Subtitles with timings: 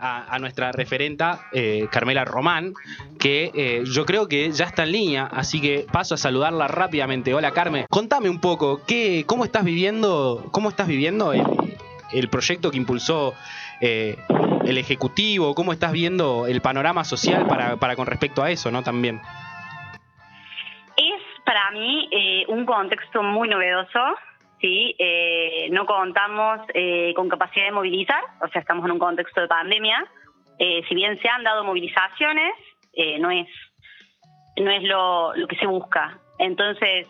[0.00, 2.72] a, nuestra referenta eh, Carmela Román,
[3.18, 7.34] que eh, yo creo que ya está en línea, así que paso a saludarla rápidamente.
[7.34, 12.78] Hola Carmen, contame un poco, ¿qué, ¿cómo estás viviendo, cómo estás viviendo el, proyecto que
[12.78, 13.34] impulsó
[13.80, 14.16] eh,
[14.64, 15.54] el Ejecutivo?
[15.54, 18.82] ¿Cómo estás viendo el panorama social para, para con respecto a eso, no?
[18.82, 19.20] También.
[20.96, 22.08] Es para mí
[22.48, 24.16] un contexto muy novedoso
[24.60, 24.94] ¿sí?
[24.98, 29.48] Eh, no contamos eh, con capacidad de movilizar, o sea, estamos en un contexto de
[29.48, 30.06] pandemia.
[30.58, 32.54] Eh, si bien se han dado movilizaciones,
[33.18, 33.46] no es,
[34.56, 36.18] no es lo, que se busca.
[36.38, 37.06] Entonces,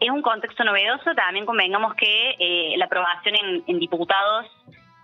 [0.00, 1.14] es un contexto novedoso.
[1.14, 3.34] También convengamos que la aprobación
[3.66, 4.46] en, diputados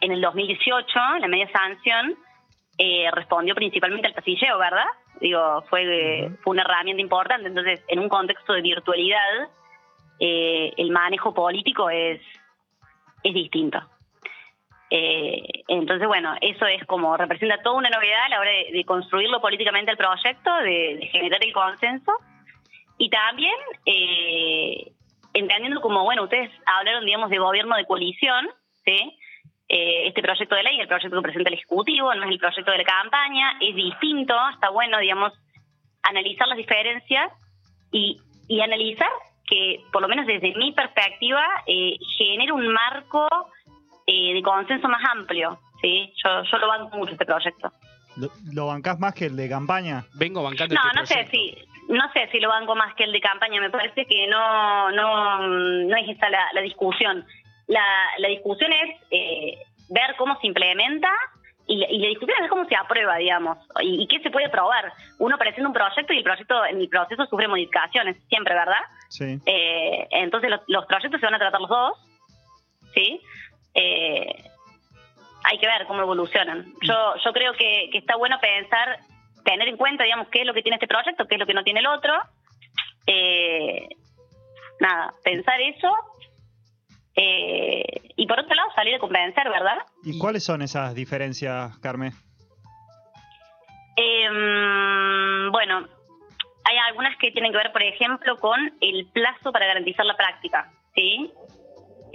[0.00, 0.86] en el 2018,
[1.20, 2.16] la media sanción,
[3.12, 4.86] respondió principalmente al pasilleo, ¿verdad?
[5.20, 7.48] Digo, fue, fue una herramienta importante.
[7.48, 9.50] Entonces, en un contexto de virtualidad,
[10.20, 12.20] eh, el manejo político es,
[13.22, 13.80] es distinto.
[14.90, 19.40] Eh, entonces, bueno, eso es como representa toda una novedad a la hora de, construirlo
[19.40, 22.12] políticamente el proyecto, de, generar el consenso
[22.96, 23.54] y también
[23.86, 24.92] eh,
[25.32, 28.48] entendiendo como, bueno, ustedes hablaron, digamos, de gobierno de coalición,
[28.84, 29.18] ¿sí?
[29.66, 32.78] este proyecto de ley, el proyecto que presenta el Ejecutivo, no es el proyecto de
[32.78, 35.32] la campaña, es distinto, está bueno, digamos,
[36.02, 37.32] analizar las diferencias
[37.90, 39.08] y, y analizar
[39.46, 43.28] que, por lo menos desde mi perspectiva, eh, genere un marco
[44.06, 45.58] eh, de consenso más amplio.
[45.80, 46.12] ¿sí?
[46.22, 47.72] Yo, yo lo banco mucho este proyecto.
[48.52, 50.04] ¿Lo, bancás más que el de campaña?
[50.14, 51.54] Vengo bancando No, este no sé si
[51.88, 53.60] no sé si lo banco más que el de campaña.
[53.60, 57.24] Me parece que no no, no es esa la, discusión.
[57.66, 57.84] La,
[58.18, 61.08] la discusión es eh, ver cómo se implementa
[61.66, 64.92] y, y la discusión es cómo se aprueba, digamos, y, qué se puede probar.
[65.18, 68.82] Uno presenta un proyecto y el proyecto en el proceso sufre modificaciones, siempre, ¿verdad?
[69.14, 69.38] Sí.
[69.46, 71.98] Eh, entonces los, proyectos se van a tratar los dos,
[72.94, 73.20] ¿sí?
[73.74, 74.44] Eh,
[75.44, 76.66] hay que ver cómo evolucionan.
[76.82, 78.98] Yo, yo creo que, que, está bueno pensar,
[79.44, 81.54] tener en cuenta, digamos, qué es lo que tiene este proyecto, qué es lo que
[81.54, 82.12] no tiene el otro.
[83.06, 83.88] Eh,
[84.80, 85.94] nada, pensar eso
[87.16, 87.84] eh,
[88.16, 89.78] y por otro lado, salir a convencer, ¿verdad?
[90.02, 92.12] ¿Y cuáles son esas diferencias, Carmen?
[93.96, 95.86] Em, bueno,
[96.64, 100.72] hay algunas que tienen que ver, por ejemplo, con el plazo para garantizar la práctica,
[100.94, 101.30] ¿sí?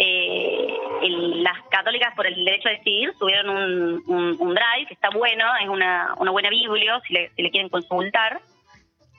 [0.01, 3.49] Eh, las católicas por el derecho a decidir tuvieron
[4.07, 7.69] un, drive que está bueno, es una, una buena biblio si le, si le quieren
[7.69, 8.39] consultar.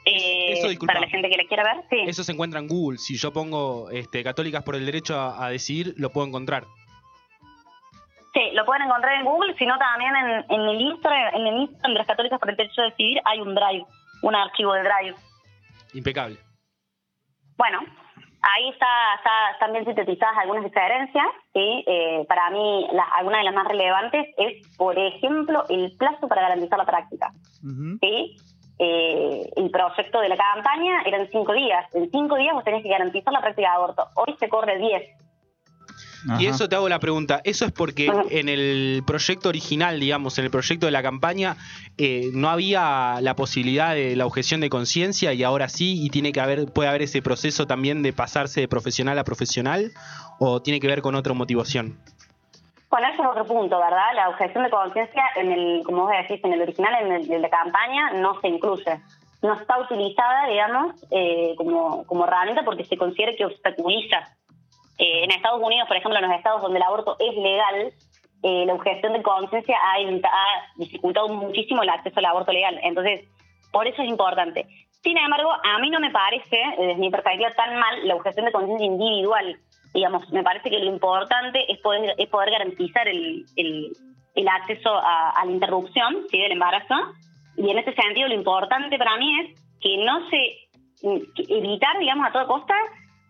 [0.07, 1.99] Eh, para la gente que le quiera ver, sí.
[2.09, 2.97] Eso se encuentra en Google.
[2.97, 6.65] Si yo pongo este, Católicas por el Derecho a, Decidir, lo puedo encontrar.
[8.33, 10.13] Sí, lo pueden encontrar en Google, sino también
[10.49, 13.41] en, el Instagram, en el Instagram de las Católicas por el Derecho a Decidir hay
[13.41, 13.85] un Drive,
[14.23, 15.17] un archivo de Drive.
[15.95, 16.39] Impecable.
[17.57, 17.81] Bueno,
[18.43, 21.27] ahí está, están bien sintetizadas algunas diferencias.
[21.53, 21.85] ¿sí?
[21.87, 26.79] Eh, para mí, algunas de las más relevantes es, por ejemplo, el plazo para garantizar
[26.79, 27.33] la práctica.
[28.01, 28.37] ¿sí?
[28.81, 31.85] eh, el proyecto de la campaña eran cinco días.
[31.95, 34.09] En cinco días vos tenés que garantizar la práctica de aborto.
[34.15, 35.03] Hoy se corre diez.
[36.39, 40.45] Y eso te hago la pregunta, ¿eso es porque en el proyecto original, digamos, en
[40.45, 41.57] el proyecto de la campaña,
[41.97, 46.33] eh, no había la posibilidad de la objeción de conciencia y ahora sí, y tiene
[46.33, 49.93] que haber, puede haber ese proceso también de pasarse de profesional a profesional,
[50.39, 51.99] o tiene que ver con otra motivación?
[52.91, 54.15] Bueno, eso es otro punto, ¿verdad?
[54.15, 57.39] La objeción de conciencia, en el, como vos decís, en el original, en el de
[57.39, 59.01] la campaña, no se incluye.
[59.43, 64.29] No está utilizada, digamos, eh, como, como herramienta porque se considera que obstaculiza.
[65.01, 67.93] Eh, en Estados Unidos, por ejemplo, en los estados donde el aborto es legal,
[68.43, 69.99] eh, la objeción de conciencia ha,
[70.77, 72.79] dificultado muchísimo el acceso al aborto legal.
[72.83, 73.27] Entonces,
[73.73, 74.67] por eso es importante.
[75.03, 78.53] Sin embargo, a mí no me parece, desde mi perspectiva, tan mal la objeción de
[78.53, 79.59] conciencia individual
[79.95, 82.15] digamos, me parece que lo importante es poder,
[82.51, 86.39] garantizar el, el, acceso a, la interrupción ¿sí?
[86.39, 86.95] del embarazo.
[87.57, 90.71] Y en ese sentido, lo importante para mí es que no se
[91.49, 92.75] evitar, digamos, a toda costa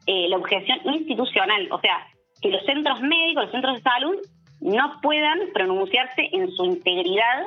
[0.07, 1.69] eh, la objeción institucional.
[1.71, 2.07] O sea,
[2.41, 4.17] que los centros médicos, los centros de salud,
[4.61, 7.47] no puedan pronunciarse en su integridad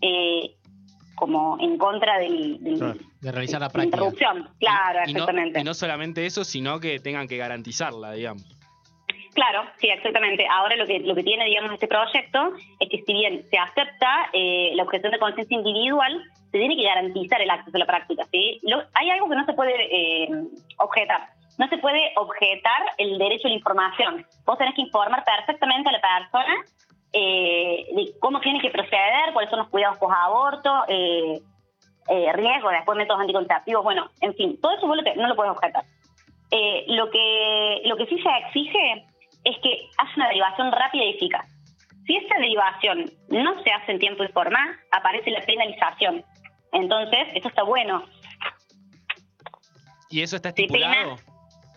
[0.00, 0.54] eh,
[1.14, 3.96] como en contra del, de realizar la práctica.
[3.96, 5.60] Interrupción, claro, exactamente.
[5.60, 8.44] y no solamente eso, sino que tengan que garantizarla, digamos.
[9.34, 10.46] Claro, sí, exactamente.
[10.50, 14.30] Ahora lo que lo que tiene, digamos, este proyecto es que si bien se acepta
[14.32, 18.24] eh, la objeción de conciencia individual, se tiene que garantizar el acceso a la práctica.
[18.32, 18.60] ¿sí?
[18.94, 20.28] hay algo que no se puede eh,
[20.78, 21.28] objetar.
[21.58, 24.26] No se puede objetar el derecho a la información.
[24.44, 26.54] Vos tenés que informar perfectamente a la persona
[27.12, 31.40] eh, de cómo tiene que proceder, cuáles son los cuidados post-aborto, eh,
[32.08, 35.84] eh, riesgos, después métodos anticonceptivos, bueno, en fin, todo eso vos no lo puedes objetar.
[36.50, 39.06] Eh, lo, que, lo que sí se exige
[39.44, 41.46] es que haya una derivación rápida y eficaz.
[42.06, 46.24] Si esa derivación no se hace en tiempo y forma, aparece la penalización.
[46.72, 48.04] Entonces, eso está bueno.
[50.08, 51.16] ¿Y eso está estipulado?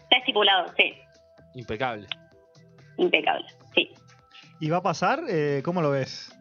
[0.10, 0.94] Está estipulado, sí.
[1.56, 2.08] Impecable.
[2.98, 3.46] Impecable,
[3.76, 3.94] sí.
[4.60, 5.22] ¿Y va a pasar?
[5.30, 6.36] Eh, ¿Cómo lo ves?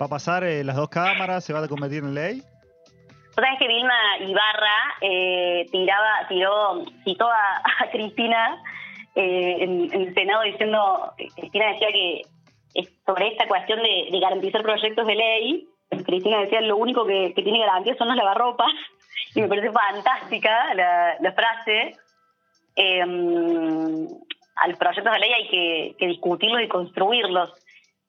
[0.00, 1.44] ¿Va a pasar eh, las dos cámaras?
[1.44, 2.40] ¿Se va a convertir en ley?
[2.40, 8.62] Vos sabés que Vilma Ibarra eh, tiraba, tiró, citó a, a Cristina
[9.14, 12.22] eh, en, en el Senado diciendo, Cristina decía que
[12.74, 15.68] es sobre esta cuestión de, de garantizar proyectos de ley,
[16.04, 18.72] Cristina decía lo único que, que tiene garantía son los lavarropas,
[19.34, 21.96] y me parece fantástica la, la frase.
[22.76, 27.52] Eh, a los proyectos de ley hay que, que discutirlos y construirlos.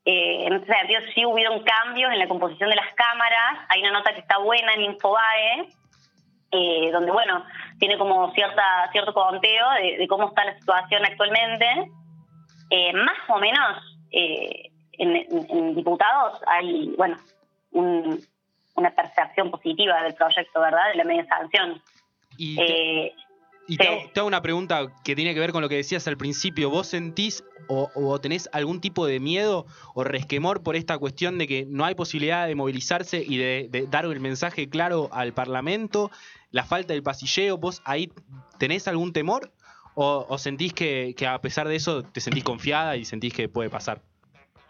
[0.06, 3.60] Eh, en ese sentido, sí hubieron cambios en la composición de las cámaras.
[3.70, 5.68] Hay una nota que está buena en Infobae,
[6.52, 7.46] eh, donde, bueno,
[7.80, 11.66] tiene como cierta cierto conteo de, de cómo está la situación actualmente.
[12.70, 17.18] Eh, más o menos, en, en- en diputados hay, bueno,
[17.72, 18.20] un-
[18.76, 20.90] una percepción positiva del proyecto, ¿verdad?
[20.92, 21.82] De la media sanción.
[22.38, 22.60] Y,
[23.74, 26.08] y te hago, te hago una pregunta que tiene que ver con lo que decías
[26.08, 26.70] al principio.
[26.70, 31.48] ¿Vos sentís o, o tenés algún tipo de miedo o resquemor por esta cuestión de
[31.48, 36.12] que no hay posibilidad de movilizarse y de, de dar el mensaje claro al Parlamento?
[36.52, 37.58] ¿La falta del pasilleo?
[37.58, 38.10] ¿Vos ahí
[38.60, 39.52] tenés algún temor?
[39.94, 43.50] ¿O, o sentís que, que a pesar de eso te sentís confiada y sentís que
[43.50, 44.02] puede pasar?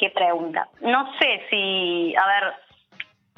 [0.02, 0.68] qué pregunta.
[0.82, 2.54] No sé si, a ver,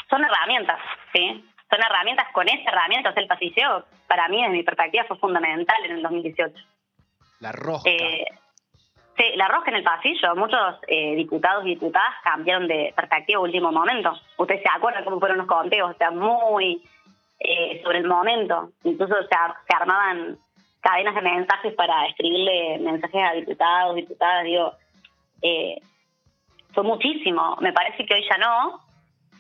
[0.10, 0.80] son herramientas,
[1.14, 1.46] ¿sí?
[1.74, 5.92] Son herramientas, con esas herramientas el pasilleo, para mí, desde mi perspectiva, fue fundamental en
[5.94, 6.54] el 2018.
[7.40, 7.90] La rosca.
[7.90, 8.26] Eh,
[9.18, 10.36] sí, la rosca en el pasillo.
[10.36, 14.14] Muchos eh, diputados y diputadas cambiaron de perspectiva a último momento.
[14.38, 16.84] Ustedes se acuerdan cómo fueron los conteos, o sea, muy
[17.40, 18.70] eh, sobre el momento.
[18.84, 20.38] Incluso se, ar- se armaban
[20.80, 24.44] cadenas de mensajes para escribirle mensajes a diputados, diputadas.
[24.44, 24.74] Digo,
[25.42, 25.82] eh,
[26.74, 27.58] fue muchísimo.
[27.62, 28.80] Me parece que hoy ya no.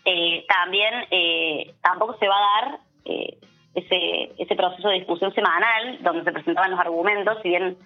[0.06, 3.38] Eh, también eh, tampoco se va a dar eh,
[3.74, 7.78] ese, ese proceso de discusión semanal donde se presentaban los argumentos, si bien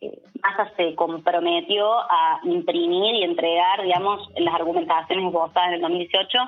[0.00, 6.38] eh, Massa se comprometió a imprimir y entregar, digamos, las argumentaciones esbozadas en el 2018,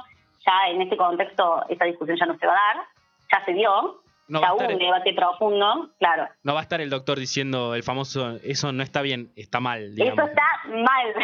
[0.46, 2.84] ya en este contexto esa discusión ya no se va a dar,
[3.30, 4.01] ya se dio,
[4.32, 6.26] No va, un debate profundo, claro.
[6.42, 9.94] no va a estar el doctor diciendo el famoso, eso no está bien, está mal,
[9.94, 10.18] digamos.
[10.18, 11.14] Eso está mal.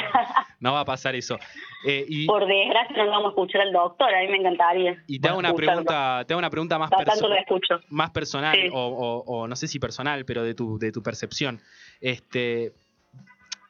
[0.61, 1.39] No va a pasar eso.
[1.87, 5.03] Eh, y, Por desgracia no vamos a escuchar al doctor, a mí me encantaría.
[5.07, 5.85] y te hago una escucharlo.
[5.85, 6.91] pregunta, te hago una pregunta más
[7.39, 7.81] escucho.
[7.91, 8.69] más personal Sí.
[8.73, 11.61] o, o- o no sé si personal, pero de tu, de tu percepción.
[12.01, 12.73] Este,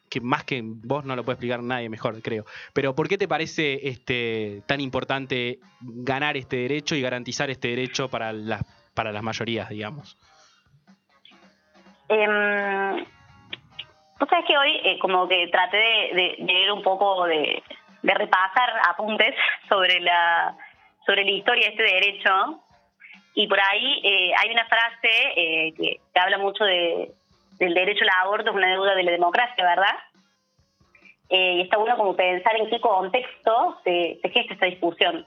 [0.09, 2.47] que más que vos no lo puede explicar nadie mejor, creo.
[2.73, 8.09] Pero ¿por qué te parece este, tan importante ganar este derecho y garantizar este derecho
[8.09, 8.63] para las,
[8.99, 10.17] para las mayorías, digamos?
[12.09, 13.05] Eh,
[14.19, 17.63] Vos sabés que hoy eh, como que traté de, de- de leer un poco de,
[18.03, 19.35] repasar apuntes
[19.69, 20.57] sobre la
[21.07, 22.61] sobre la historia de este derecho
[23.35, 27.13] y por ahí eh, hay una frase eh, que, habla mucho de,
[27.61, 29.97] del derecho al aborto es una deuda de la democracia, ¿verdad?
[31.31, 35.25] Y está bueno como pensar en qué contexto se, se gesta esta discusión.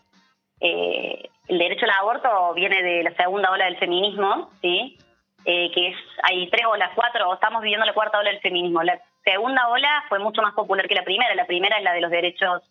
[1.51, 4.97] El derecho al aborto viene de la segunda ola del feminismo, ¿sí?
[5.43, 8.81] Eh, que es, hay tres olas, cuatro, estamos viviendo la cuarta ola del feminismo.
[8.83, 11.35] La segunda ola fue mucho más popular que la primera.
[11.35, 12.61] La primera es la de los derechos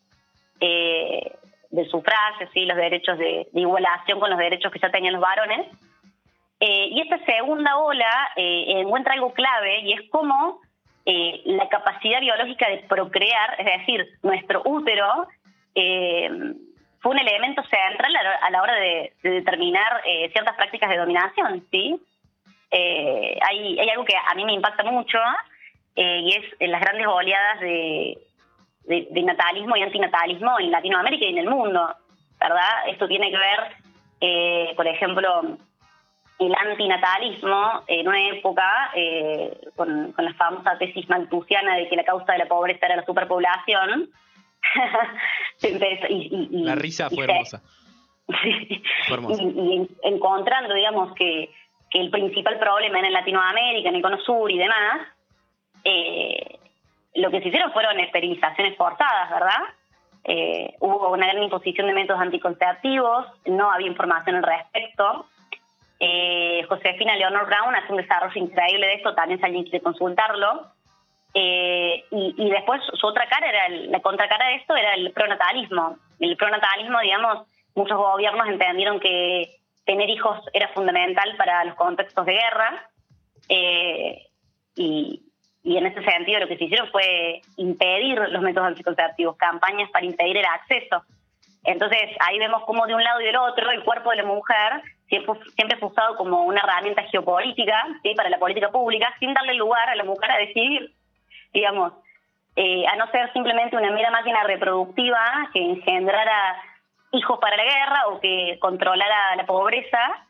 [0.60, 1.30] eh,
[1.68, 2.64] del sufragio, ¿sí?
[2.64, 5.66] los derechos de, de igualación con los derechos que ya tenían los varones.
[6.58, 10.58] Eh, y esta segunda ola eh, encuentra algo clave y es cómo
[11.04, 15.26] la capacidad biológica de procrear, es decir, nuestro útero,
[17.00, 21.66] fue un elemento central a la, hora de, de determinar eh, ciertas prácticas de dominación,
[21.70, 22.00] ¿sí?
[22.70, 25.18] Eh, hay, hay algo que a mí me impacta mucho
[25.96, 28.18] eh, y es en las grandes oleadas de,
[28.84, 31.94] de, de natalismo y antinatalismo en Latinoamérica y en el mundo,
[32.38, 32.88] ¿verdad?
[32.88, 33.76] Esto tiene que ver,
[34.20, 35.58] eh, por ejemplo,
[36.38, 42.04] el antinatalismo en una época eh, con, con la famosa tesis maltusiana de que la
[42.04, 44.10] causa de la pobreza era la superpoblación.
[45.68, 47.62] Entonces, y- y- La risa fue hermosa.
[49.08, 49.42] Fue hermosa.
[49.42, 51.50] Y, y en- encontrando, digamos, que,
[51.90, 55.08] que el principal problema era en Latinoamérica, en el Cono Sur y demás,
[55.84, 56.58] eh,
[57.14, 59.58] lo que se hicieron fueron esterilizaciones forzadas, ¿verdad?
[60.24, 65.26] Eh, hubo una gran imposición de métodos anticonceptivos, no había información al respecto.
[65.98, 70.66] Eh, Josefina Leonor Brown hace un desarrollo increíble de esto, también si alguien quiere consultarlo.
[71.34, 75.12] Eh, y, y después su otra cara era, el- la contracara de esto era el
[75.12, 75.96] pronatalismo.
[76.18, 79.56] El pronatalismo, digamos, muchos gobiernos entendieron que
[79.86, 82.88] tener hijos era fundamental para los contextos de guerra.
[83.48, 84.26] eh,
[84.76, 85.22] y,
[85.62, 90.06] y en ese sentido lo que se hicieron fue impedir los métodos anticonceptivos, campañas para
[90.06, 91.02] impedir el acceso.
[91.64, 94.80] Entonces ahí vemos cómo de un lado y del otro el cuerpo de la mujer
[95.08, 98.14] siempre, siempre fue usado como una herramienta geopolítica ¿sí?
[98.14, 100.94] para la política pública sin darle lugar a la mujer a decidir,
[101.52, 101.92] digamos,
[102.56, 106.56] eh, a no ser simplemente una mera máquina reproductiva que engendrara
[107.12, 110.26] hijos para la guerra o que controlara la pobreza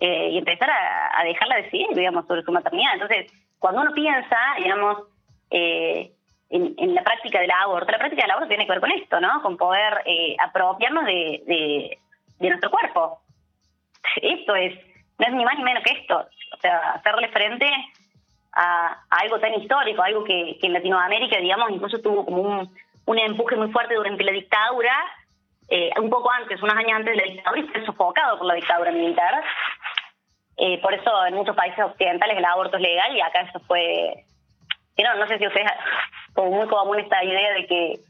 [0.00, 2.94] eh, y empezar a, dejarla decidir, digamos, sobre su maternidad.
[2.94, 5.04] Entonces, cuando uno piensa, digamos,
[5.50, 6.12] eh,
[6.50, 9.40] en, la práctica del aborto, la práctica del aborto tiene que ver con esto, ¿no?
[9.42, 11.42] Con poder eh, apropiarnos de,
[12.40, 13.20] de, nuestro cuerpo.
[14.16, 14.74] Esto es,
[15.18, 16.26] no es ni más ni menos que esto.
[16.52, 17.66] O sea, hacerle frente
[18.52, 22.74] a, algo tan histórico, algo que, en Latinoamérica, digamos, incluso tuvo como un,
[23.06, 24.94] un empuje muy fuerte durante la dictadura,
[25.68, 28.54] eh, un poco antes, unos años antes de la dictadura, y fue sofocado por la
[28.54, 29.42] dictadura militar.
[30.56, 34.24] Eh, por eso en muchos países occidentales el aborto es legal y acá eso fue...
[35.02, 35.68] No, no sé si ustedes,
[36.34, 38.00] como muy común esta idea de que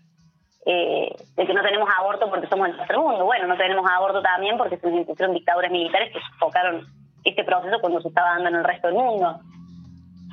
[0.64, 3.24] eh, de que no tenemos aborto porque somos el tercer mundo.
[3.24, 6.86] Bueno, no tenemos aborto también porque se hicieron dictaduras militares que sofocaron
[7.24, 9.40] este proceso cuando se estaba dando en el resto del mundo.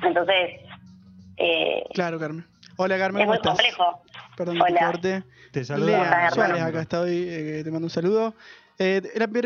[0.02, 0.60] Entonces...
[1.36, 2.44] Eh, claro, Carmen.
[2.76, 3.22] Hola, Carmen.
[3.22, 4.02] Es muy complejo.
[4.36, 5.24] Perdón, Hola.
[5.52, 5.96] Te saludo.
[5.96, 8.34] acá estoy, eh, te mando un saludo.
[8.82, 9.02] Eh,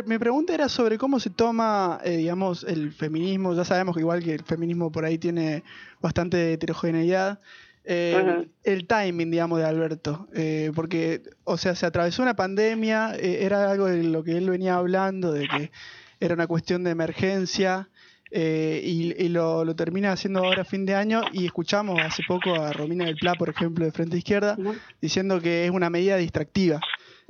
[0.06, 3.52] mi pregunta era sobre cómo se toma, eh, digamos, el feminismo.
[3.52, 5.64] Ya sabemos que igual que el feminismo por ahí tiene
[6.00, 7.40] bastante heterogeneidad.
[7.84, 10.28] Eh, el timing, digamos, de Alberto.
[10.76, 15.32] porque, o sea, se atravesó una pandemia, era algo de lo que él venía hablando,
[15.32, 15.72] de que
[16.20, 17.88] era una cuestión de emergencia.
[18.34, 23.04] Y, lo, termina haciendo ahora a fin de año y escuchamos hace poco a Romina
[23.04, 24.56] del Pla, por ejemplo, de Frente Izquierda,
[25.00, 26.80] diciendo que es una medida distractiva.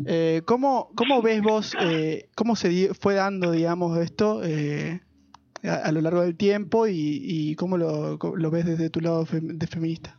[0.07, 5.01] Eh, ¿cómo, ¿Cómo ves vos, eh, cómo se fue dando, digamos, esto eh,
[5.63, 10.19] a, lo largo del tiempo y, cómo lo, lo, ves desde tu lado de feminista?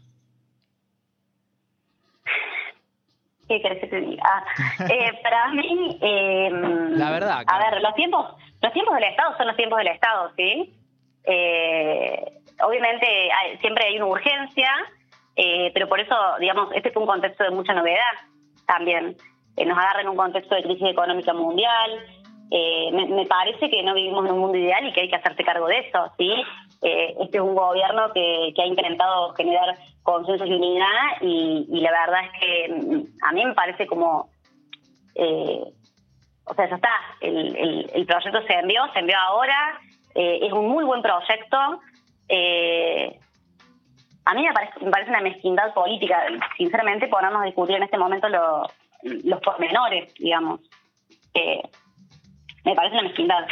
[3.48, 4.24] ¿Qué querés que te diga?
[4.90, 7.44] Eh, para mí, em, la verdad.
[7.46, 10.74] A ver, los tiempos, los tiempos del Estado son los tiempos del Estado, ¿sí?
[12.62, 13.08] Obviamente
[13.62, 14.72] siempre hay una urgencia,
[15.74, 18.00] pero por eso, digamos, este fue un contexto de mucha novedad
[18.66, 19.16] también
[19.64, 21.92] nos agarra en un contexto de crisis económica mundial.
[22.52, 25.44] Eh, me, parece que no vivimos en un mundo ideal y que hay que hacerse
[25.44, 26.32] cargo de eso, ¿sí?
[26.82, 32.20] Eh, este es un gobierno que, ha intentado generar consenso y unidad y, la verdad
[32.26, 34.30] es que mm, a mí me parece como...
[35.16, 35.64] Eh,
[36.48, 36.92] o sea, ya está,
[37.22, 39.80] el, proyecto se envió, se envió ahora,
[40.16, 41.58] es un muy buen proyecto.
[41.58, 41.80] a
[44.34, 46.24] mí me parece, me parece una mezquindad política,
[46.58, 48.68] sinceramente, ponernos a discutir en este momento lo,
[49.04, 50.62] los pormenores, digamos.
[52.64, 53.46] me parece una mezquindad.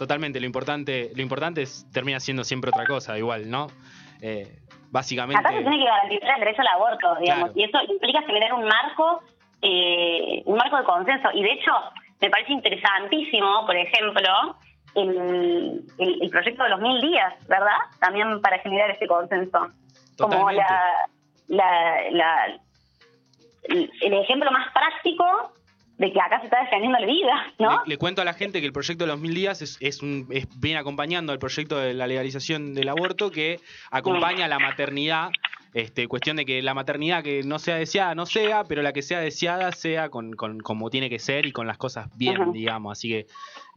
[0.00, 3.66] Totalmente, lo importante, lo importante es, termina siendo siempre otra cosa, igual, ¿no?
[4.22, 4.48] Eh,
[4.90, 5.38] básicamente.
[5.38, 8.64] Acá se tiene que garantizar el derecho al aborto, digamos, y eso implica generar un
[8.64, 9.20] marco,
[9.60, 11.28] eh, un marco de consenso.
[11.34, 11.70] Y de hecho,
[12.18, 14.56] me parece interesantísimo, por ejemplo,
[14.94, 17.76] el, el, proyecto de los mil días, ¿verdad?
[18.00, 19.68] También para generar ese consenso.
[20.18, 21.08] Como la,
[21.48, 22.60] la, la,
[23.64, 25.52] el ejemplo más práctico
[26.00, 27.82] de que acá se está defendiendo la vida, ¿no?
[27.84, 30.00] Le, cuento a la gente que el proyecto de los mil días es, es,
[30.58, 35.28] viene acompañando al proyecto de la legalización del aborto que acompaña a la maternidad.
[35.72, 39.02] Este, cuestión de que la maternidad que no sea deseada no sea, pero la que
[39.02, 42.98] sea deseada sea con, como tiene que ser y con las cosas bien, digamos.
[42.98, 43.26] Así que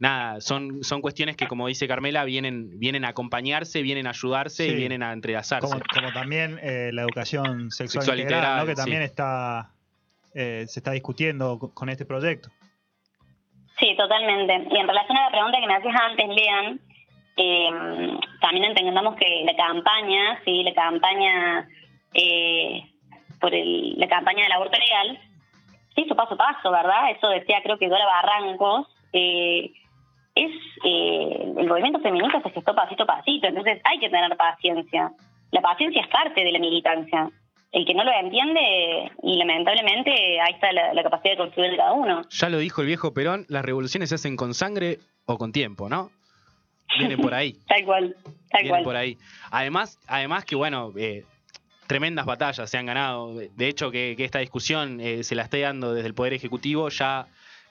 [0.00, 4.66] nada, son, son cuestiones que como dice Carmela vienen, vienen a acompañarse, vienen a ayudarse
[4.66, 5.68] y vienen a entrelazarse.
[5.68, 9.70] Como, también eh, la educación sexual, integral, que también está
[10.34, 12.48] eh, se está discutiendo con este proyecto.
[13.78, 14.66] Sí, totalmente.
[14.70, 16.80] Y en relación a la pregunta que me hacías antes, Lean,
[17.36, 21.68] eh, también entendamos que la campaña, sí, la campaña
[22.14, 22.82] eh,
[23.40, 25.18] por el, la campaña del aborto legal,
[25.94, 27.10] se hizo paso a paso, ¿verdad?
[27.10, 28.88] Eso decía creo que Dora Barrancos.
[29.12, 30.50] es
[30.84, 35.12] el movimiento feminista se gestó pasito a pasito, entonces hay que tener paciencia.
[35.50, 37.30] La paciencia es parte de la militancia
[37.74, 41.92] el que no lo entiende, y lamentablemente ahí está la, capacidad de construir de cada
[41.92, 42.22] uno.
[42.30, 45.88] Ya lo dijo el viejo Perón, las revoluciones se hacen con sangre o con tiempo,
[45.88, 46.10] ¿no?
[46.96, 47.56] Viene por ahí.
[47.68, 48.16] tal cual,
[48.50, 49.18] tal Viene por ahí.
[49.50, 51.24] Además, además que bueno, eh,
[51.86, 53.34] tremendas batallas se han ganado.
[53.34, 57.26] De hecho, que, esta discusión eh, se la esté dando desde el Poder Ejecutivo ya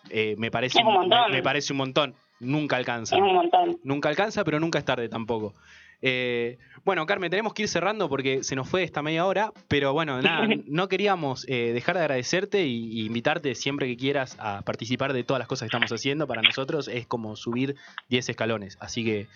[0.10, 2.16] eh, me, parece un, me, parece un montón.
[2.40, 3.16] Nunca alcanza.
[3.16, 3.80] Es un montón.
[3.84, 5.54] Nunca alcanza, pero nunca es tarde tampoco.
[6.02, 9.94] Eh, bueno, Carmen, tenemos que ir cerrando porque se nos fue esta media hora, pero
[9.94, 15.24] bueno, nada, no queríamos dejar de agradecerte y, invitarte siempre que quieras a participar de
[15.24, 16.28] todas las cosas que estamos haciendo.
[16.28, 17.76] Para nosotros es como subir
[18.10, 19.28] 10 escalones, así que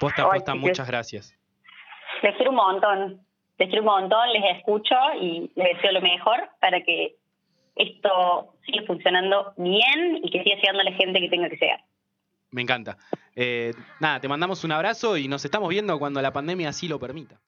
[0.00, 1.36] posta, posta, muchas gracias.
[2.24, 3.31] Les quiero un montón.
[3.62, 7.14] Les quiero un montón, les escucho y les deseo lo mejor para que
[7.76, 11.80] esto siga funcionando bien y que siga llegando a la gente que tenga que llegar.
[12.50, 12.98] Me encanta.
[13.36, 16.98] Eh, nada, te mandamos un abrazo y nos estamos viendo cuando la pandemia así lo
[16.98, 17.40] permita.